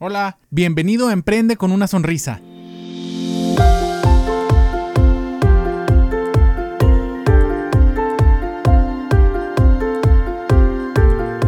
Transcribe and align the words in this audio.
Hola, 0.00 0.38
bienvenido 0.50 1.08
a 1.08 1.12
Emprende 1.12 1.56
con 1.56 1.72
una 1.72 1.88
sonrisa. 1.88 2.40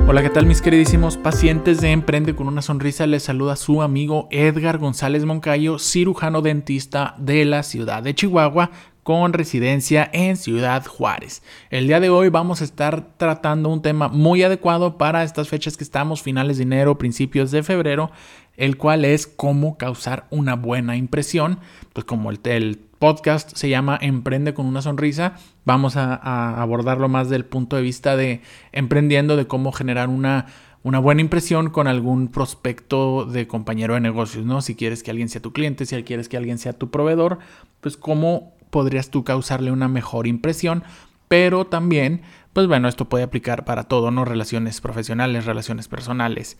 Hola, 0.08 0.22
¿qué 0.22 0.30
tal 0.30 0.46
mis 0.46 0.60
queridísimos 0.60 1.16
pacientes 1.16 1.80
de 1.80 1.92
Emprende 1.92 2.34
con 2.34 2.48
una 2.48 2.60
sonrisa? 2.60 3.06
Les 3.06 3.22
saluda 3.22 3.54
su 3.54 3.82
amigo 3.82 4.26
Edgar 4.32 4.78
González 4.78 5.24
Moncayo, 5.24 5.78
cirujano 5.78 6.42
dentista 6.42 7.14
de 7.18 7.44
la 7.44 7.62
ciudad 7.62 8.02
de 8.02 8.16
Chihuahua, 8.16 8.72
con 9.02 9.32
residencia 9.32 10.08
en 10.12 10.36
Ciudad 10.36 10.84
Juárez. 10.86 11.42
El 11.70 11.86
día 11.86 12.00
de 12.00 12.10
hoy 12.10 12.28
vamos 12.28 12.60
a 12.60 12.64
estar 12.64 13.16
tratando 13.16 13.68
un 13.68 13.82
tema 13.82 14.08
muy 14.08 14.42
adecuado 14.42 14.98
para 14.98 15.22
estas 15.24 15.48
fechas 15.48 15.76
que 15.76 15.84
estamos, 15.84 16.22
finales 16.22 16.58
de 16.58 16.64
enero, 16.64 16.98
principios 16.98 17.50
de 17.50 17.62
febrero, 17.62 18.10
el 18.56 18.76
cual 18.76 19.04
es 19.04 19.26
cómo 19.26 19.78
causar 19.78 20.26
una 20.30 20.54
buena 20.54 20.96
impresión. 20.96 21.58
Pues 21.92 22.04
como 22.04 22.30
el, 22.30 22.80
podcast 22.98 23.56
se 23.56 23.70
llama 23.70 23.98
Emprende 24.02 24.52
con 24.52 24.66
una 24.66 24.82
sonrisa, 24.82 25.36
vamos 25.64 25.96
a, 25.96 26.14
a, 26.14 26.60
abordarlo 26.60 27.08
más 27.08 27.30
del 27.30 27.46
punto 27.46 27.76
de 27.76 27.82
vista 27.82 28.14
de 28.14 28.42
emprendiendo, 28.72 29.38
de 29.38 29.46
cómo 29.46 29.72
generar 29.72 30.10
una, 30.10 30.48
una 30.82 30.98
buena 30.98 31.22
impresión 31.22 31.70
con 31.70 31.86
algún 31.86 32.28
prospecto 32.28 33.24
de 33.24 33.46
compañero 33.46 33.94
de 33.94 34.00
negocios, 34.00 34.44
¿no? 34.44 34.60
Si 34.60 34.74
quieres 34.74 35.02
que 35.02 35.10
alguien 35.10 35.30
sea 35.30 35.40
tu 35.40 35.54
cliente, 35.54 35.86
si 35.86 36.02
quieres 36.02 36.28
que 36.28 36.36
alguien 36.36 36.58
sea 36.58 36.74
tu 36.74 36.90
proveedor, 36.90 37.38
pues 37.80 37.96
cómo 37.96 38.52
podrías 38.70 39.10
tú 39.10 39.24
causarle 39.24 39.72
una 39.72 39.88
mejor 39.88 40.26
impresión, 40.26 40.84
pero 41.28 41.66
también, 41.66 42.22
pues 42.52 42.66
bueno, 42.66 42.88
esto 42.88 43.08
puede 43.08 43.24
aplicar 43.24 43.64
para 43.64 43.84
todo, 43.84 44.10
¿no? 44.10 44.24
Relaciones 44.24 44.80
profesionales, 44.80 45.44
relaciones 45.44 45.88
personales. 45.88 46.58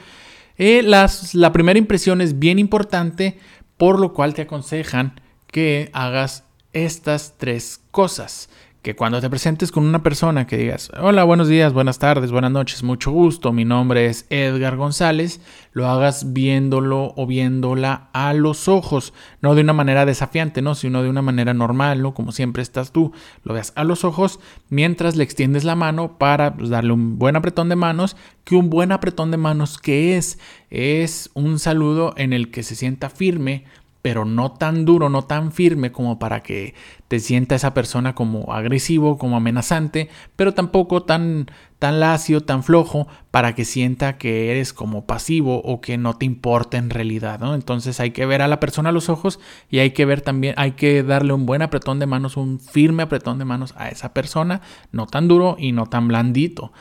Eh, 0.59 0.83
las, 0.83 1.37
la 1.37 1.53
primera 1.53 1.79
impresión 1.79 2.21
es 2.21 2.41
bien 2.41 2.59
importante, 2.59 3.39
por 3.81 3.99
lo 3.99 4.13
cual 4.13 4.35
te 4.35 4.43
aconsejan 4.43 5.19
que 5.47 5.89
hagas 5.95 6.45
estas 6.75 7.39
tres 7.39 7.81
cosas 7.91 8.51
que 8.83 8.97
cuando 8.97 9.21
te 9.21 9.29
presentes 9.29 9.73
con 9.73 9.85
una 9.85 10.03
persona 10.03 10.47
que 10.47 10.57
digas, 10.57 10.91
hola, 10.99 11.25
buenos 11.25 11.49
días, 11.49 11.75
buenas 11.75 11.99
tardes, 11.99 12.31
buenas 12.33 12.51
noches, 12.51 12.83
mucho 12.83 13.11
gusto, 13.11 13.53
mi 13.53 13.67
nombre 13.67 14.07
es 14.07 14.25
Edgar 14.31 14.77
González, 14.77 15.43
lo 15.73 15.87
hagas 15.87 16.33
viéndolo 16.33 17.13
o 17.15 17.27
viéndola 17.27 18.09
a 18.15 18.33
los 18.33 18.69
ojos, 18.69 19.13
no 19.43 19.55
de 19.55 19.61
una 19.61 19.75
manera 19.75 20.07
desafiante, 20.07 20.63
¿no? 20.63 20.75
sino 20.75 21.03
de 21.03 21.11
una 21.11 21.21
manera 21.21 21.53
normal, 21.53 22.01
¿no? 22.01 22.15
Como 22.15 22.33
siempre 22.33 22.63
estás 22.63 22.91
tú, 22.91 23.13
lo 23.45 23.53
veas 23.53 23.75
a 23.77 23.85
los 23.85 24.03
ojos 24.03 24.41
mientras 24.71 25.15
le 25.15 25.25
extiendes 25.25 25.65
la 25.65 25.77
mano 25.77 26.17
para 26.17 26.57
pues, 26.57 26.71
darle 26.71 26.95
un 26.95 27.19
buen 27.19 27.37
apretón 27.37 27.69
de 27.69 27.77
manos, 27.77 28.17
que 28.45 28.57
un 28.57 28.71
buen 28.71 28.93
apretón 28.93 29.31
de 29.31 29.37
manos, 29.37 29.77
¿qué 29.77 30.17
es? 30.17 30.39
Es 30.71 31.31
un 31.35 31.59
saludo 31.59 32.15
en 32.17 32.33
el 32.33 32.51
que 32.51 32.63
se 32.63 32.77
sienta 32.77 33.11
firme, 33.11 33.65
pero 34.03 34.25
no 34.25 34.53
tan 34.53 34.85
duro, 34.85 35.09
no 35.09 35.23
tan 35.23 35.53
firme 35.53 35.93
como 35.93 36.19
para 36.19 36.43
que 36.43 36.75
te 37.09 37.19
sienta 37.19 37.55
esa 37.55 37.75
persona 37.75 38.15
como 38.15 38.53
agresivo, 38.53 39.19
como 39.19 39.37
amenazante, 39.37 40.09
pero 40.37 40.55
tampoco 40.55 41.03
tan, 41.03 41.51
tan 41.79 42.01
lacio, 42.01 42.41
tan 42.41 42.63
flojo, 42.63 43.09
para 43.31 43.55
que 43.55 43.65
sienta 43.65 44.17
que 44.17 44.51
eres 44.51 44.73
como 44.73 45.07
pasivo 45.07 45.61
o 45.63 45.81
que 45.81 45.99
no 45.99 46.15
te 46.15 46.25
importa 46.25 46.79
en 46.79 46.91
realidad, 46.91 47.41
¿no? 47.41 47.55
Entonces 47.55 48.01
hay 48.01 48.13
que 48.13 48.27
ver 48.27 48.43
a 48.43 48.49
la 48.49 48.61
persona 48.61 48.91
a 48.91 48.93
los 48.93 49.09
ojos 49.09 49.41
y 49.69 49.81
hay 49.81 49.91
que 49.91 50.05
ver 50.05 50.23
también, 50.23 50.55
hay 50.57 50.73
que 50.73 51.03
darle 51.03 51.33
un 51.33 51.47
buen 51.47 51.63
apretón 51.63 51.99
de 51.99 52.07
manos, 52.07 52.37
un 52.37 52.61
firme 52.61 53.03
apretón 53.03 53.39
de 53.39 53.45
manos 53.45 53.75
a 53.77 53.89
esa 53.89 54.15
persona, 54.15 54.63
no 54.93 55.07
tan 55.07 55.29
duro 55.29 55.57
y 55.59 55.73
no 55.73 55.87
tan 55.87 56.09
blandito. 56.09 56.73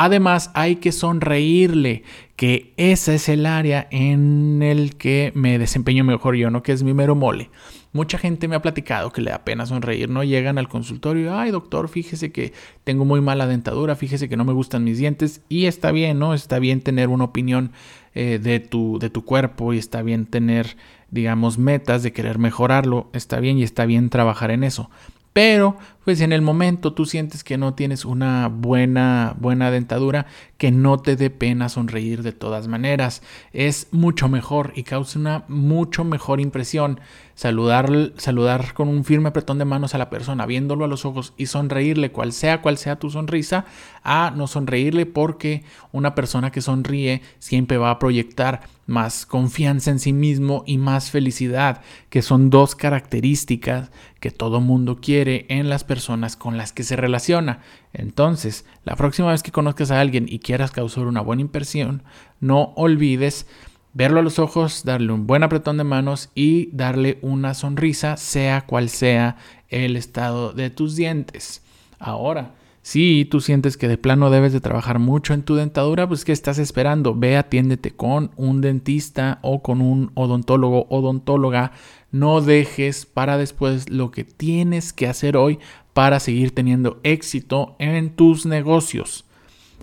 Además, 0.00 0.52
hay 0.54 0.76
que 0.76 0.92
sonreírle, 0.92 2.04
que 2.36 2.72
ese 2.76 3.16
es 3.16 3.28
el 3.28 3.46
área 3.46 3.88
en 3.90 4.62
el 4.62 4.94
que 4.94 5.32
me 5.34 5.58
desempeño 5.58 6.04
mejor 6.04 6.36
yo, 6.36 6.50
¿no? 6.50 6.62
Que 6.62 6.70
es 6.70 6.84
mi 6.84 6.94
mero 6.94 7.16
mole. 7.16 7.50
Mucha 7.90 8.16
gente 8.16 8.46
me 8.46 8.54
ha 8.54 8.62
platicado 8.62 9.10
que 9.10 9.22
le 9.22 9.32
da 9.32 9.44
pena 9.44 9.66
sonreír, 9.66 10.08
¿no? 10.08 10.22
Llegan 10.22 10.56
al 10.56 10.68
consultorio, 10.68 11.36
ay 11.36 11.50
doctor, 11.50 11.88
fíjese 11.88 12.30
que 12.30 12.52
tengo 12.84 13.04
muy 13.04 13.20
mala 13.20 13.48
dentadura, 13.48 13.96
fíjese 13.96 14.28
que 14.28 14.36
no 14.36 14.44
me 14.44 14.52
gustan 14.52 14.84
mis 14.84 14.98
dientes 14.98 15.40
y 15.48 15.64
está 15.64 15.90
bien, 15.90 16.20
¿no? 16.20 16.32
Está 16.32 16.60
bien 16.60 16.80
tener 16.80 17.08
una 17.08 17.24
opinión 17.24 17.72
eh, 18.14 18.38
de, 18.40 18.60
tu, 18.60 19.00
de 19.00 19.10
tu 19.10 19.24
cuerpo 19.24 19.72
y 19.72 19.78
está 19.78 20.02
bien 20.02 20.26
tener, 20.26 20.76
digamos, 21.10 21.58
metas 21.58 22.04
de 22.04 22.12
querer 22.12 22.38
mejorarlo, 22.38 23.10
está 23.14 23.40
bien 23.40 23.58
y 23.58 23.64
está 23.64 23.84
bien 23.84 24.10
trabajar 24.10 24.52
en 24.52 24.62
eso. 24.62 24.90
Pero, 25.32 25.76
pues 26.08 26.22
en 26.22 26.32
el 26.32 26.40
momento 26.40 26.94
tú 26.94 27.04
sientes 27.04 27.44
que 27.44 27.58
no 27.58 27.74
tienes 27.74 28.06
una 28.06 28.48
buena, 28.48 29.34
buena 29.38 29.70
dentadura, 29.70 30.24
que 30.56 30.70
no 30.70 30.96
te 30.96 31.16
dé 31.16 31.28
pena 31.28 31.68
sonreír 31.68 32.22
de 32.22 32.32
todas 32.32 32.66
maneras. 32.66 33.20
Es 33.52 33.88
mucho 33.90 34.26
mejor 34.26 34.72
y 34.74 34.84
causa 34.84 35.18
una 35.18 35.44
mucho 35.48 36.04
mejor 36.04 36.40
impresión 36.40 36.98
saludar, 37.34 37.90
saludar 38.16 38.72
con 38.72 38.88
un 38.88 39.04
firme 39.04 39.28
apretón 39.28 39.58
de 39.58 39.66
manos 39.66 39.94
a 39.94 39.98
la 39.98 40.08
persona, 40.08 40.46
viéndolo 40.46 40.86
a 40.86 40.88
los 40.88 41.04
ojos 41.04 41.34
y 41.36 41.44
sonreírle, 41.44 42.10
cual 42.10 42.32
sea 42.32 42.62
cual 42.62 42.78
sea 42.78 42.98
tu 42.98 43.10
sonrisa, 43.10 43.66
a 44.02 44.32
no 44.34 44.46
sonreírle 44.46 45.04
porque 45.04 45.62
una 45.92 46.14
persona 46.14 46.50
que 46.50 46.62
sonríe 46.62 47.20
siempre 47.38 47.76
va 47.76 47.90
a 47.90 47.98
proyectar 47.98 48.62
más 48.86 49.26
confianza 49.26 49.90
en 49.90 49.98
sí 49.98 50.14
mismo 50.14 50.64
y 50.66 50.78
más 50.78 51.10
felicidad, 51.10 51.82
que 52.08 52.22
son 52.22 52.48
dos 52.48 52.74
características 52.74 53.90
que 54.18 54.30
todo 54.30 54.60
mundo 54.60 54.98
quiere 55.00 55.44
en 55.50 55.68
las 55.68 55.84
personas 55.84 55.97
con 56.36 56.56
las 56.56 56.72
que 56.72 56.84
se 56.84 56.96
relaciona. 56.96 57.60
Entonces, 57.92 58.64
la 58.84 58.96
próxima 58.96 59.30
vez 59.30 59.42
que 59.42 59.52
conozcas 59.52 59.90
a 59.90 60.00
alguien 60.00 60.26
y 60.28 60.38
quieras 60.38 60.70
causar 60.70 61.06
una 61.06 61.20
buena 61.20 61.42
impresión, 61.42 62.02
no 62.40 62.72
olvides 62.76 63.46
verlo 63.94 64.20
a 64.20 64.22
los 64.22 64.38
ojos, 64.38 64.84
darle 64.84 65.12
un 65.12 65.26
buen 65.26 65.42
apretón 65.42 65.76
de 65.76 65.84
manos 65.84 66.30
y 66.34 66.70
darle 66.72 67.18
una 67.22 67.54
sonrisa, 67.54 68.16
sea 68.16 68.62
cual 68.62 68.88
sea 68.88 69.36
el 69.68 69.96
estado 69.96 70.52
de 70.52 70.70
tus 70.70 70.94
dientes. 70.96 71.62
Ahora, 71.98 72.52
si 72.82 73.26
tú 73.26 73.40
sientes 73.40 73.76
que 73.76 73.86
de 73.86 73.98
plano 73.98 74.30
debes 74.30 74.54
de 74.54 74.62
trabajar 74.62 74.98
mucho 74.98 75.34
en 75.34 75.42
tu 75.42 75.56
dentadura, 75.56 76.08
pues 76.08 76.24
¿qué 76.24 76.32
estás 76.32 76.58
esperando? 76.58 77.14
Ve, 77.14 77.36
atiéndete 77.36 77.90
con 77.90 78.30
un 78.36 78.62
dentista 78.62 79.40
o 79.42 79.62
con 79.62 79.82
un 79.82 80.10
odontólogo, 80.14 80.86
odontóloga. 80.88 81.72
No 82.12 82.40
dejes 82.40 83.04
para 83.04 83.36
después 83.36 83.90
lo 83.90 84.10
que 84.10 84.24
tienes 84.24 84.94
que 84.94 85.06
hacer 85.06 85.36
hoy 85.36 85.58
para 85.98 86.20
seguir 86.20 86.54
teniendo 86.54 87.00
éxito 87.02 87.74
en 87.80 88.10
tus 88.10 88.46
negocios. 88.46 89.24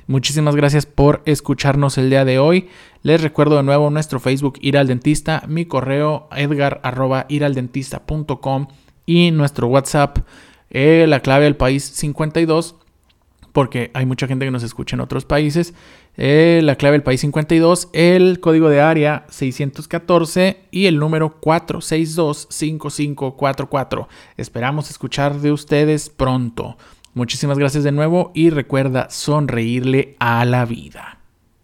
Muchísimas 0.08 0.56
gracias 0.56 0.86
por 0.86 1.22
escucharnos 1.26 1.98
el 1.98 2.10
día 2.10 2.24
de 2.24 2.40
hoy. 2.40 2.70
Les 3.04 3.22
recuerdo 3.22 3.58
de 3.58 3.64
nuevo 3.64 3.90
nuestro 3.90 4.22
Facebook 4.22 4.58
Ir 4.62 4.78
al 4.78 4.88
Dentista, 4.88 5.44
mi 5.46 5.66
correo 5.66 6.30
edgar 6.32 6.80
y 9.06 9.32
nuestro 9.32 9.68
WhatsApp, 9.68 10.20
eh, 10.70 11.06
la 11.06 11.20
clave 11.20 11.44
del 11.44 11.58
país 11.58 11.84
52, 11.84 12.78
porque 13.56 13.90
hay 13.94 14.06
mucha 14.06 14.28
gente 14.28 14.44
que 14.44 14.52
nos 14.52 14.64
escucha 14.64 14.98
en 14.98 15.00
otros 15.00 15.24
países. 15.24 15.74
Eh, 16.18 16.60
la 16.62 16.76
clave 16.76 16.96
del 16.96 17.04
país 17.04 17.22
52, 17.22 17.88
el 17.94 18.42
código 18.42 18.68
de 18.68 18.82
área 18.82 19.26
614 19.30 20.64
y 20.72 20.88
el 20.88 21.00
número 21.00 21.40
462-5544. 21.40 24.08
Esperamos 24.36 24.90
escuchar 24.90 25.40
de 25.40 25.54
ustedes 25.54 26.10
pronto. 26.10 26.76
Muchísimas 27.14 27.58
gracias 27.58 27.86
de 27.86 27.94
nuevo 27.94 28.34
y 28.36 28.50
recuerda 28.50 29.10
sonreírle 29.10 30.18
a 30.20 30.44
la 30.44 30.66
vida. 30.66 31.15